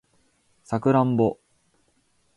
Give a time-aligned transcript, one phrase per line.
[0.63, 1.37] サクランボ